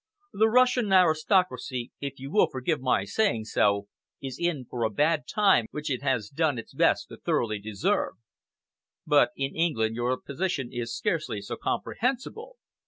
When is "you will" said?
2.19-2.47